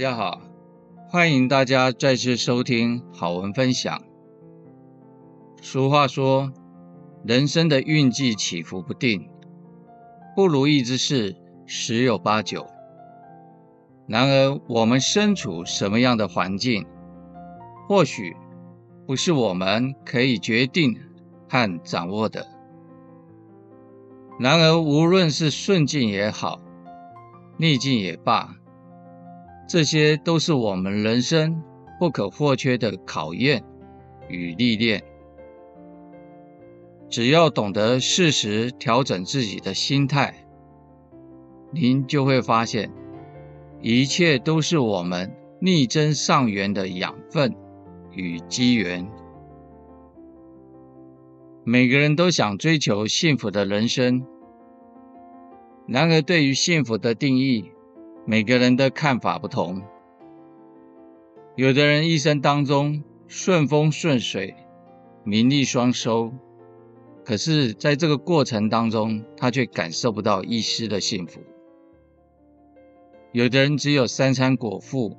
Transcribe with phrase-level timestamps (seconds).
[0.00, 0.40] 大家好，
[1.10, 4.00] 欢迎大家再次收听好文分享。
[5.60, 6.50] 俗话说，
[7.22, 9.28] 人生的运气起伏不定，
[10.34, 12.66] 不如意之事十有八九。
[14.06, 16.86] 然而，我们身处什么样的环境，
[17.86, 18.34] 或许
[19.06, 20.98] 不是我们可以决定
[21.46, 22.46] 和掌握的。
[24.38, 26.58] 然而，无论是顺境也好，
[27.58, 28.56] 逆境也罢。
[29.70, 31.62] 这些都是我们人生
[32.00, 33.62] 不可或缺的考验
[34.28, 35.00] 与历练。
[37.08, 40.44] 只要懂得适时调整自己的心态，
[41.70, 42.90] 您就会发现，
[43.80, 47.54] 一切都是我们逆增上缘的养分
[48.10, 49.08] 与机缘。
[51.62, 54.26] 每个人都想追求幸福的人生，
[55.86, 57.70] 然而对于幸福的定义，
[58.26, 59.82] 每个人的看法不同，
[61.56, 64.54] 有的人一生当中顺风顺水，
[65.24, 66.32] 名利双收，
[67.24, 71.40] 可是在这个过程当中，他却感受不到一丝的幸福；
[73.32, 75.16] 有的人只有三餐果腹，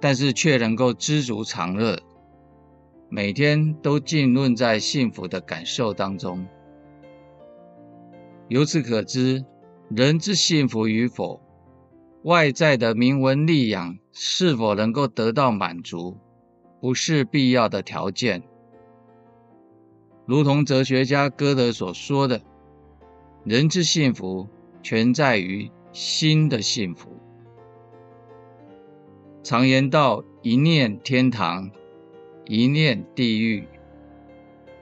[0.00, 1.98] 但是却能够知足常乐，
[3.08, 6.46] 每天都浸润在幸福的感受当中。
[8.48, 9.44] 由此可知，
[9.88, 11.40] 人之幸福与否，
[12.24, 16.18] 外在的名闻利养是否能够得到满足，
[16.80, 18.42] 不是必要的条件。
[20.26, 22.42] 如同哲学家歌德所说的
[23.44, 24.48] ：“人之幸福，
[24.82, 27.16] 全在于心的幸福。”
[29.42, 31.70] 常言道：“一念天堂，
[32.44, 33.64] 一念地狱；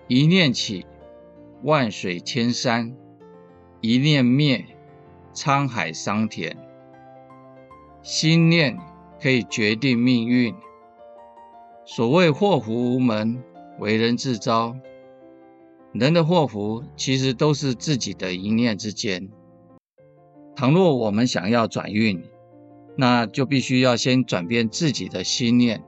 [0.08, 0.84] 一念起，
[1.62, 2.94] 万水千山；
[3.80, 4.64] 一念灭，
[5.32, 6.56] 沧海桑田。”
[8.08, 8.78] 心念
[9.20, 10.54] 可以决定命运。
[11.84, 13.42] 所谓祸福无门，
[13.80, 14.76] 为人自招。
[15.92, 19.28] 人的祸福其实都是自己的一念之间。
[20.54, 22.22] 倘若我们想要转运，
[22.96, 25.82] 那就必须要先转变自己的心念，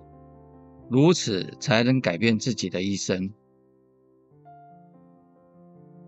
[0.91, 3.33] 如此才能改变自己的一生。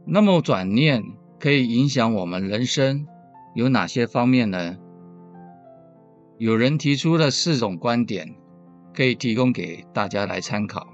[0.04, 1.04] 那么转念
[1.38, 3.06] 可以影响我们人生
[3.54, 4.76] 有哪些方面呢？
[6.40, 8.34] 有人提出了四种观点，
[8.94, 10.86] 可以提供给大家来参考。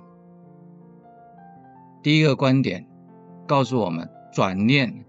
[2.02, 2.84] 第一个观点
[3.46, 5.04] 告诉我们，转念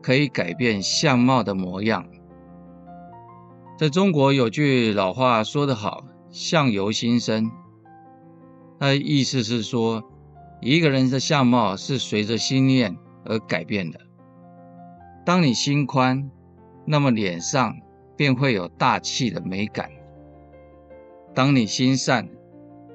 [0.00, 2.06] 可以改变相貌的模样。
[3.76, 7.50] 在中国有句老话说得好：“相由心生。”
[8.78, 10.04] 它的意思是说，
[10.60, 13.98] 一个人的相貌是随着心念而改变的。
[15.26, 16.30] 当你心宽，
[16.86, 17.76] 那么脸上，
[18.16, 19.90] 便会有大气的美感。
[21.34, 22.28] 当你心善，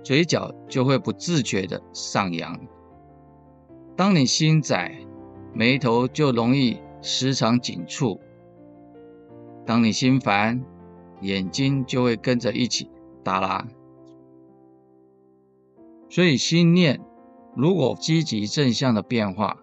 [0.04, 2.56] 嘴角就会不自觉的上扬；
[3.96, 4.96] 当你心窄，
[5.54, 8.20] 眉头就容易时常紧蹙；
[9.66, 10.64] 当你心烦，
[11.22, 12.90] 眼睛就会跟着一起
[13.24, 13.68] 耷拉。
[16.10, 17.02] 所以，心念
[17.56, 19.58] 如果积极正向的变化，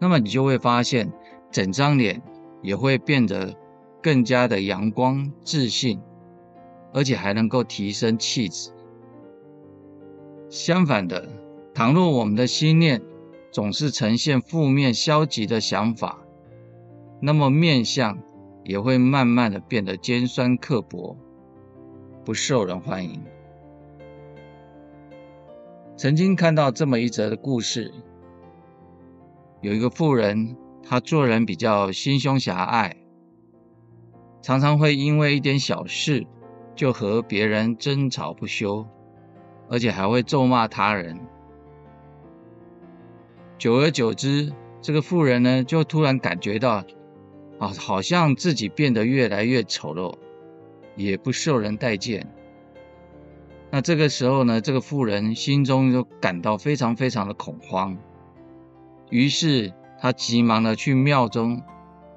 [0.00, 1.12] 那么你就会发现
[1.52, 2.20] 整张脸
[2.62, 3.54] 也会变得。
[4.06, 6.00] 更加的阳光自信，
[6.94, 8.70] 而且还能够提升气质。
[10.48, 11.28] 相反的，
[11.74, 13.02] 倘若我们的心念
[13.50, 16.20] 总是呈现负面消极的想法，
[17.20, 18.16] 那么面相
[18.62, 21.16] 也会慢慢的变得尖酸刻薄，
[22.24, 23.20] 不受人欢迎。
[25.96, 27.92] 曾经看到这么一则的故事，
[29.62, 32.96] 有一个妇人，她做人比较心胸狭隘。
[34.46, 36.24] 常常会因为一点小事
[36.76, 38.86] 就和别人争吵不休，
[39.68, 41.18] 而且还会咒骂他人。
[43.58, 46.84] 久而久之，这个妇人呢，就突然感觉到，
[47.58, 50.14] 啊，好像自己变得越来越丑陋，
[50.94, 52.32] 也不受人待见。
[53.72, 57.98] 那这个时候呢，这个妇人心中就感到非常非常的恐慌，
[59.10, 61.60] 于是她急忙的去庙中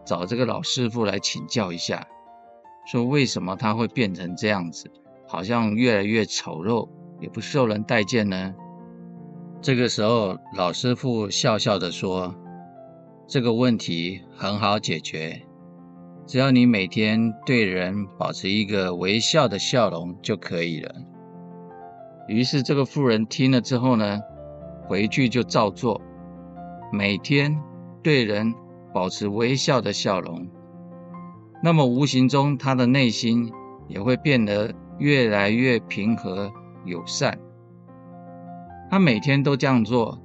[0.06, 2.08] 找这个老师傅来请教一下。
[2.92, 4.90] 说为什么他会变成这样子，
[5.28, 6.90] 好像越来越丑陋，
[7.20, 8.56] 也不受人待见呢？
[9.62, 12.34] 这个时候，老师傅笑笑地说
[13.30, 15.40] ：“这个问题很好解决，
[16.26, 20.96] 只要你每天对人保持一个微笑的笑容就可以了。”
[22.28, 24.20] 于是，这个妇人听了之后呢，
[24.88, 26.02] 回去就照做，
[26.92, 27.56] 每天
[28.02, 28.52] 对人
[28.92, 30.48] 保持微笑的笑容。
[31.62, 33.52] 那么无形中，他的内心
[33.88, 36.52] 也会变得越来越平和
[36.86, 37.38] 友善。
[38.90, 40.22] 他每天都这样做，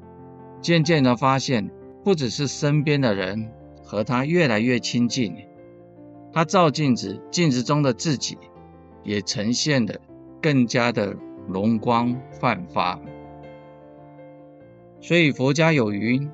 [0.61, 1.71] 渐渐的发现，
[2.05, 3.51] 不只是身边的人
[3.83, 5.35] 和他越来越亲近，
[6.33, 8.39] 他照镜子，镜子中的自己
[9.03, 10.01] 也呈现的
[10.41, 11.17] 更加的
[11.49, 12.99] 容光焕发。
[15.01, 16.31] 所以佛家有云：“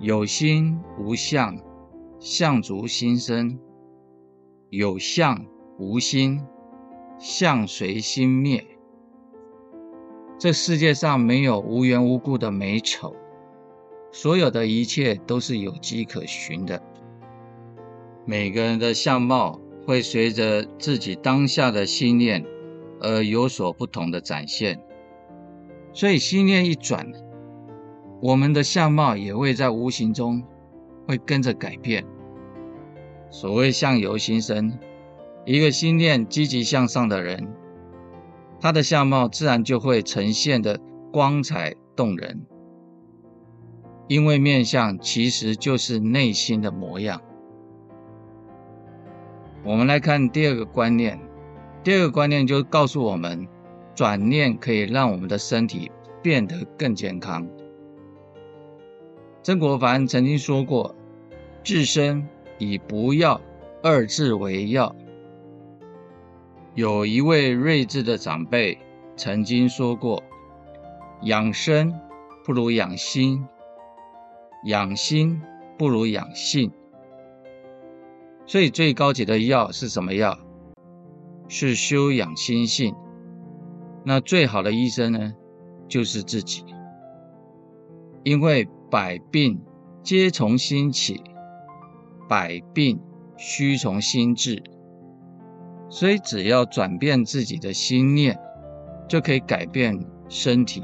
[0.00, 1.58] 有心无相，
[2.18, 3.58] 相足心生；
[4.76, 5.46] 有相
[5.78, 6.40] 无心，
[7.18, 8.64] 相随心灭。”
[10.38, 13.14] 这世界上没有无缘无故的美丑，
[14.10, 16.82] 所有的一切都是有迹可循的。
[18.26, 22.44] 每个人的相貌会随着自己当下的心念
[23.00, 24.82] 而有所不同的展现，
[25.92, 27.10] 所以心念一转。
[28.20, 30.42] 我们的相貌也会在无形中
[31.06, 32.04] 会跟着改变。
[33.34, 34.78] 所谓相由心生，
[35.44, 37.52] 一个心念积极向上的人，
[38.60, 40.78] 他的相貌自然就会呈现的
[41.12, 42.46] 光彩动人。
[44.06, 47.20] 因为面相其实就是内心的模样。
[49.64, 51.18] 我们来看第二个观念，
[51.82, 53.48] 第二个观念就告诉我们，
[53.96, 55.90] 转念可以让我们的身体
[56.22, 57.48] 变得更健康。
[59.42, 60.94] 曾国藩曾经说过
[61.64, 62.28] ：“自身
[62.58, 63.40] 以不要
[63.82, 64.94] 二字为要。”
[66.74, 68.78] 有一位睿智的长辈
[69.16, 70.22] 曾经说过
[71.22, 71.92] ：“养生
[72.44, 73.46] 不如养心，
[74.64, 75.40] 养心
[75.78, 76.70] 不如养性。”
[78.46, 80.38] 所以最高级的药是什么药？
[81.48, 82.94] 是修养心性。
[84.04, 85.34] 那最好的医生呢，
[85.88, 86.64] 就是自己，
[88.22, 88.68] 因为。
[88.90, 89.60] 百病
[90.04, 91.20] 皆从心起，
[92.28, 93.00] 百病
[93.36, 94.62] 须从心治。
[95.88, 98.38] 所以，只要转变自己的心念，
[99.08, 99.98] 就可以改变
[100.28, 100.82] 身体。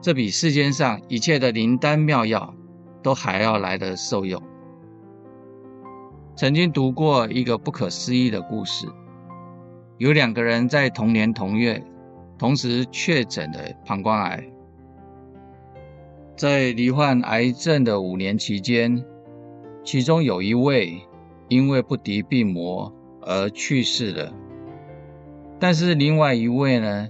[0.00, 2.54] 这比世间上一切的灵丹妙药
[3.02, 4.42] 都还要来得受用。
[6.34, 8.86] 曾经读过一个不可思议的故事，
[9.98, 11.84] 有两个人在同年同月
[12.38, 14.42] 同时确诊的膀胱癌。
[16.34, 19.04] 在罹患癌症的五年期间，
[19.82, 21.00] 其中有一位
[21.48, 22.92] 因为不敌病魔
[23.22, 24.32] 而去世了。
[25.58, 27.08] 但是另外一位呢，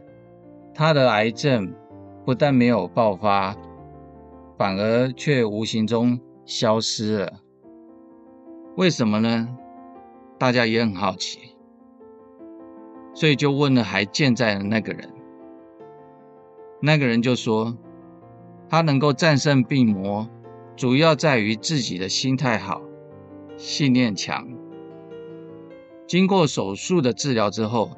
[0.74, 1.72] 他的癌症
[2.24, 3.56] 不但没有爆发，
[4.56, 7.40] 反而却无形中消失了。
[8.76, 9.48] 为什么呢？
[10.38, 11.56] 大家也很好奇，
[13.14, 15.08] 所以就问了还健在的那个人。
[16.80, 17.76] 那个人就说。
[18.72, 20.28] 他能够战胜病魔，
[20.80, 22.80] 主要在于自己的心态好，
[23.58, 24.48] 信念强。
[26.06, 27.90] 经过手术的治疗之后，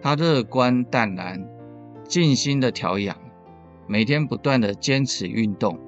[0.00, 1.46] 他乐观淡然，
[2.08, 3.14] 静心的调养，
[3.86, 5.78] 每天不断的坚持运动，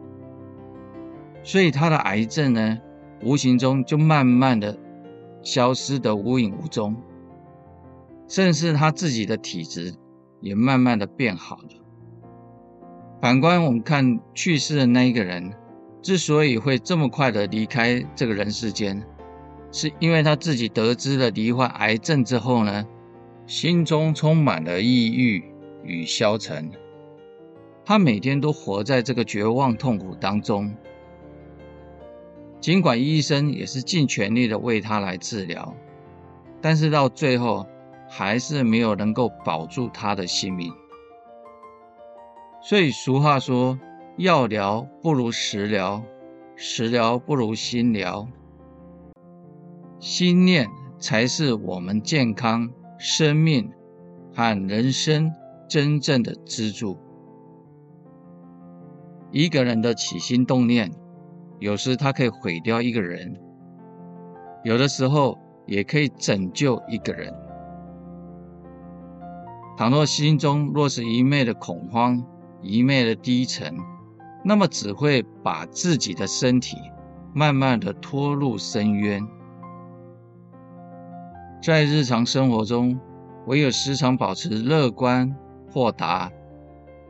[1.42, 2.78] 所以他的癌症呢，
[3.22, 4.78] 无形中就慢慢的
[5.40, 6.94] 消失得无影无踪，
[8.28, 9.94] 甚至他自己的体质
[10.42, 11.68] 也慢慢的变好了。
[13.22, 15.54] 反观我们看去世的那一个人，
[16.02, 19.02] 之所以会这么快的离开这个人世间，
[19.70, 22.84] 是因为他自己得知了罹患癌症之后呢，
[23.46, 25.44] 心中充满了抑郁
[25.84, 26.70] 与消沉，
[27.84, 30.74] 他每天都活在这个绝望痛苦当中。
[32.60, 35.74] 尽管医生也是尽全力的为他来治疗，
[36.60, 37.66] 但是到最后
[38.08, 40.72] 还是没有能够保住他的性命。
[42.60, 43.76] 所以俗话说
[44.18, 46.02] ：“药疗不如食疗，
[46.54, 48.28] 食疗不如心疗。
[49.98, 53.70] 心念才是我们健康、生命
[54.34, 55.32] 和人生
[55.66, 56.98] 真正的支柱。
[59.30, 60.92] 一个人的起心动念，
[61.58, 63.40] 有时他可以毁掉一个人，
[64.62, 67.32] 有的时候也可以拯救一个人。
[69.78, 72.22] 倘若心中若是一昧的恐慌，
[72.60, 73.74] 一昧的低沉，
[74.44, 76.76] 那么只会把自己的身体
[77.32, 79.26] 慢慢的拖入深渊。
[81.62, 82.98] 在日常生活中，
[83.46, 85.36] 唯有时常保持乐观
[85.70, 86.30] 豁达，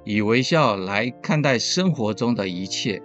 [0.04, 3.02] 以微笑来看待生活中的一切，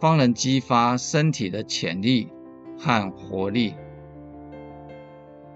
[0.00, 2.28] 方能激发身体的潜力
[2.76, 3.74] 和活力，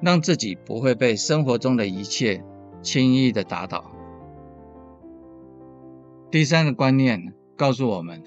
[0.01, 2.45] 让自己不会被生活中的一切
[2.83, 3.85] 轻易的打倒。
[6.33, 8.23] 第三个观念告诉我们，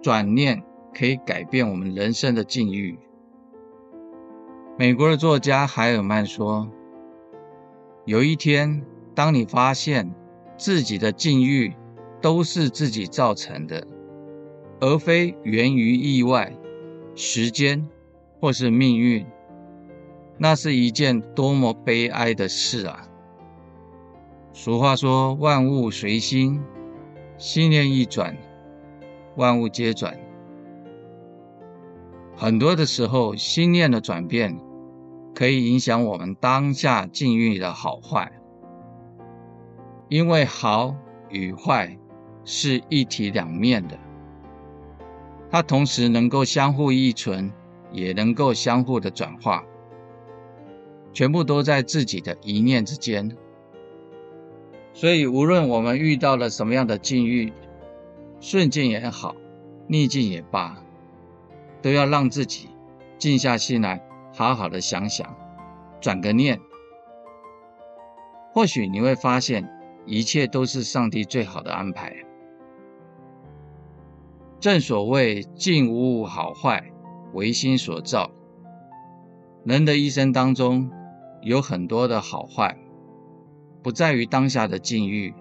[0.00, 0.62] 转念
[0.94, 2.96] 可以改变我们人生的境遇。
[4.78, 6.70] 美国的作家海尔曼说
[8.06, 10.14] ：“有一天，当你发现
[10.56, 11.74] 自己的境遇
[12.20, 13.88] 都是自己造成的，
[14.78, 16.56] 而非源于意外、
[17.16, 17.88] 时间
[18.38, 19.26] 或是命运，
[20.38, 23.08] 那是一件多么悲哀的事啊！
[24.52, 26.62] 俗话说：“万物随心，
[27.36, 28.36] 心念一转，
[29.36, 30.18] 万物皆转。”
[32.34, 34.58] 很多的时候，心念的转变
[35.34, 38.32] 可以影响我们当下境遇的好坏，
[40.08, 40.94] 因为好
[41.28, 41.96] 与坏
[42.44, 43.98] 是一体两面的，
[45.50, 47.52] 它同时能够相互依存，
[47.92, 49.64] 也能够相互的转化，
[51.12, 53.36] 全部都在自己的一念之间。
[54.94, 57.52] 所以，无论我们遇到了什么样的境遇，
[58.40, 59.34] 顺境也好，
[59.88, 60.76] 逆境也罢。
[61.80, 62.68] 都要让自己
[63.18, 64.00] 静下心来，
[64.32, 65.34] 好好的想想，
[66.00, 66.60] 转个念，
[68.52, 69.68] 或许你会发现，
[70.06, 72.14] 一切都是上帝最好的安排。
[74.60, 76.92] 正所谓“境无好坏，
[77.32, 78.30] 唯心所造”。
[79.66, 80.88] 人的一生当中，
[81.40, 82.78] 有很多的好坏，
[83.82, 85.34] 不在于当下的境遇，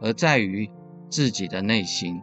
[0.00, 0.68] 而在于
[1.08, 2.20] 自己的内心。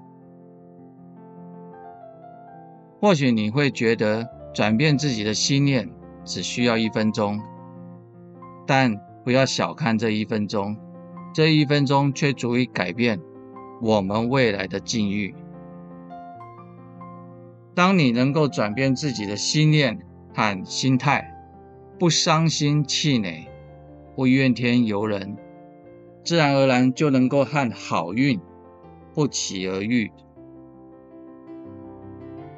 [3.00, 5.89] 或许你会觉得转变自己的心念
[6.25, 7.39] 只需要一分钟，
[8.67, 10.75] 但不要小看这一分钟，
[11.34, 13.22] 这一分钟却足以改变
[13.81, 15.34] 我们未来的境遇。
[17.74, 20.00] 当你能够转变自己的心念
[20.36, 21.34] 和心态，
[21.98, 23.48] 不伤心气馁，
[24.20, 25.38] 不怨天尤人，
[26.26, 28.38] 自然而然就能够和好运
[29.14, 30.12] 不期而遇。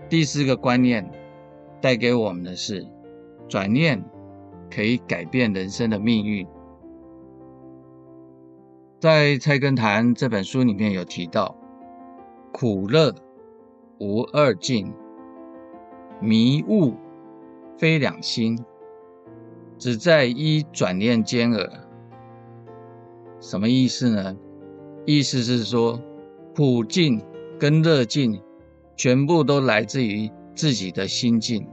[0.09, 1.07] 第四个观念
[1.79, 2.87] 带给我们的是，
[3.47, 4.03] 转念
[4.71, 6.47] 可以改变人生的命运。
[8.99, 11.55] 在《菜根谭》这本书里面有提到，
[12.51, 13.13] 苦乐
[13.99, 14.91] 无二尽，
[16.19, 16.95] 迷悟
[17.77, 18.57] 非两心，
[19.81, 21.67] 只在一转念间耳。
[23.39, 24.37] 什么意思呢？
[25.07, 25.99] 意思是说，
[26.55, 27.19] 苦境
[27.59, 28.39] 跟乐境。
[28.97, 31.67] 全部都来自于自己的心境，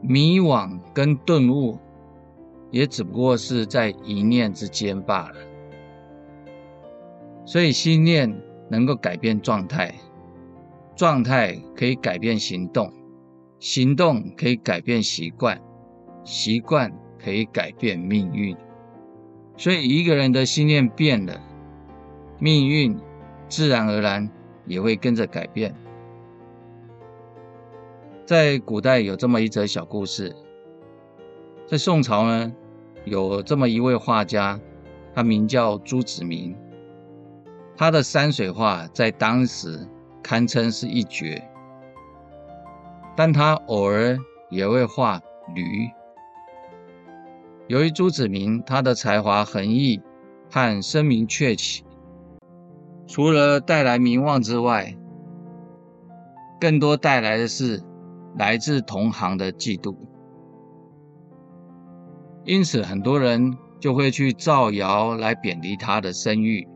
[0.00, 1.76] 迷惘跟顿悟，
[2.70, 5.36] 也只不过是在一念之间罢了。
[7.44, 9.94] 所以心念能够改变状态，
[10.94, 12.90] 状态可以改变行动，
[13.58, 15.60] 行动可以改变习惯，
[16.26, 18.54] 习惯可以改变命运。
[19.56, 21.40] 所以一个人的心念变了，
[22.38, 22.94] 命运
[23.48, 24.28] 自然而然。
[24.66, 25.72] 也会跟着改变。
[28.24, 30.34] 在古代有这么一则小故事，
[31.68, 32.52] 在宋朝呢，
[33.04, 34.60] 有这么一位画家，
[35.14, 36.56] 他名叫朱子明，
[37.76, 39.86] 他的山水画在当时
[40.20, 41.40] 堪称是一绝，
[43.16, 44.18] 但他偶尔
[44.50, 45.20] 也会画
[45.54, 45.88] 驴。
[47.68, 50.00] 由于朱子明他的才华横溢
[50.50, 51.84] 和声名鹊起。
[53.08, 54.96] 除了带来名望之外，
[56.60, 57.82] 更多带来的是
[58.36, 59.96] 来自同行的嫉妒。
[62.44, 66.68] 因此，很多人就会去造谣来贬低他的声誉，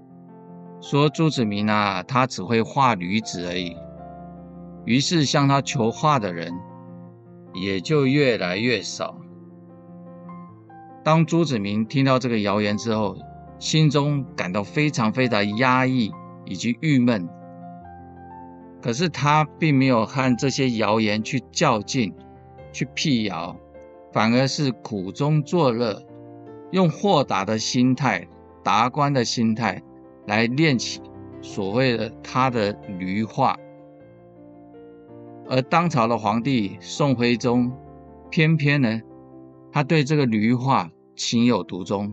[0.81, 3.77] 说朱子明啊，他只会画驴子而已。
[4.85, 6.53] 于是，向他求画的人
[7.55, 9.20] 也就越来越少。
[11.03, 13.17] 当朱子明听到这个谣言之后，
[13.59, 16.13] 心中感到非常非常压抑。
[16.47, 17.29] 以及郁闷，
[18.83, 22.13] 可是他并没有和这些谣言去较劲、
[22.73, 23.57] 去辟谣，
[24.13, 26.03] 反而是苦中作乐，
[26.73, 28.27] 用豁达的心态、
[28.65, 29.81] 达观的心态
[30.27, 31.01] 来练起
[31.41, 33.57] 所谓的他的驴画。
[35.49, 37.71] 而当朝的皇帝宋徽宗，
[38.29, 39.01] 偏偏呢，
[39.73, 42.13] 他对这个驴画情有独钟，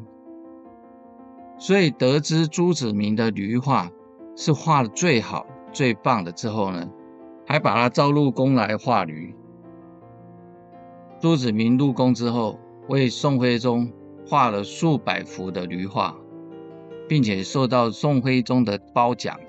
[1.58, 3.92] 所以得知朱子明的驴画。
[4.40, 6.88] 是画的最好、最棒的之后呢，
[7.48, 9.34] 还把他召入宫来画驴。
[11.20, 13.92] 朱子明入宫之后，为宋徽宗
[14.28, 16.16] 画了数百幅的驴画，
[17.10, 19.40] 并且受到宋徽宗的褒奖，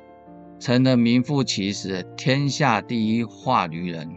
[0.59, 4.09] 成了名副其实的天下第一画驴人。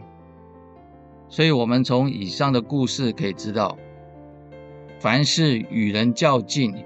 [1.32, 3.78] 所以，我们从以上的故事可以知道，
[5.00, 6.84] 凡是与人较劲，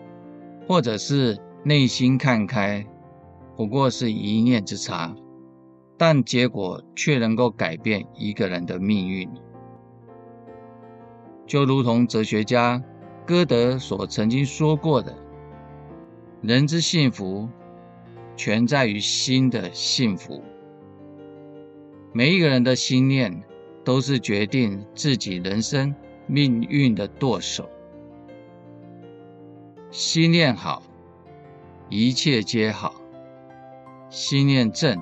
[0.69, 2.87] 或者是内心看开。
[3.57, 5.17] 不过是一念之差，
[5.99, 9.29] 但结果却能够改变一个人的命运。
[11.45, 12.81] 就如同哲学家
[13.27, 15.13] 歌德所曾经说过的
[16.41, 17.49] ：“人之幸福，
[18.37, 20.41] 全在于心的幸福。”
[22.15, 23.43] 每一个人的心念，
[23.87, 25.95] 都是决定自己人生
[26.27, 27.71] 命运的舵手。
[29.93, 30.83] 心念好，
[31.89, 32.91] 一切皆好；
[34.11, 35.01] 心念正，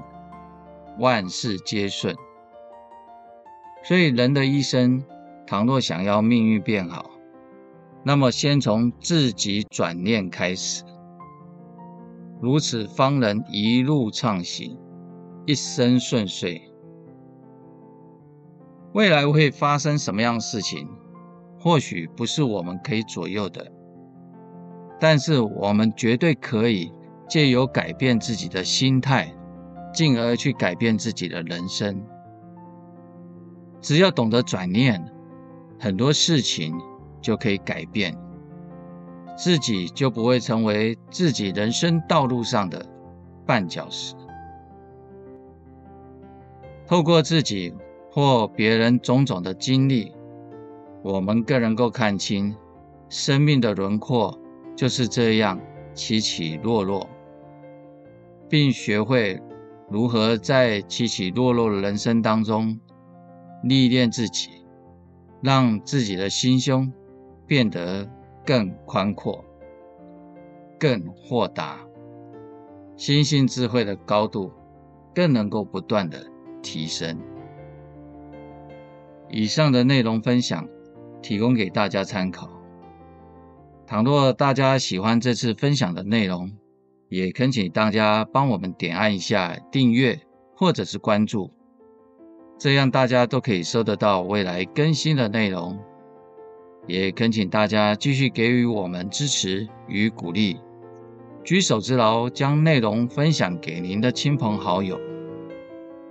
[0.99, 2.15] 万事皆顺。
[3.83, 5.03] 所以，人的一生，
[5.47, 7.11] 倘若想要命运变好，
[8.03, 10.85] 那么先从自己转念开始，
[12.43, 14.79] 如此方能一路畅行，
[15.47, 16.71] 一生顺遂。
[18.95, 20.89] 未来会发生什么样的事情，
[21.59, 23.73] 或许不是我们可以左右的，
[25.01, 26.93] 但是我们绝对可以
[27.29, 29.35] 借由改变自己的心态，
[29.93, 32.01] 进而去改变自己的人生。
[33.81, 35.05] 只要懂得转念，
[35.77, 36.73] 很多事情
[37.21, 38.17] 就可以改变，
[39.37, 42.87] 自己就不会成为自己人生道路上的
[43.45, 44.15] 绊脚石。
[46.87, 47.75] 透过自己
[48.15, 50.13] 或别人种种的经历，
[51.03, 52.55] 我们更能够看清
[53.09, 54.39] 生命的轮廓
[54.77, 55.61] 就是这样
[55.95, 57.11] 起起落落，
[58.49, 59.43] 并学会
[59.91, 62.79] 如何在起起落落的人生当中。
[63.65, 64.51] 历练自己，
[65.43, 66.93] 让自己的心胸
[67.49, 68.09] 变得
[68.47, 69.45] 更宽阔、
[70.79, 71.81] 更豁达，
[72.97, 74.53] 心性智慧的高度
[75.13, 76.25] 更能够不断的
[76.63, 77.19] 提升。
[79.37, 80.69] 以上的内容分享
[81.21, 82.49] 提供给大家参考。
[83.85, 86.53] 倘若大家喜欢这次分享的内容，
[87.09, 90.21] 也恳请大家帮我们点按一下订阅
[90.55, 91.51] 或者是关注。
[92.57, 95.77] 这样大家都可以收得到未来更新的内容，
[96.87, 100.61] 也恳请大家继续给予我们支持与鼓励，
[101.43, 104.97] 举手之劳将内容分享给您的亲朋好友，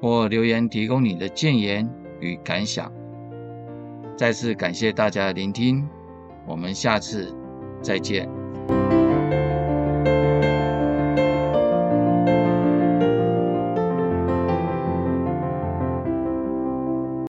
[0.01, 2.91] 或留言提供你的建言与感想。
[4.15, 5.87] 再次感谢大家的聆听，
[6.45, 7.33] 我们下次
[7.81, 8.42] 再见。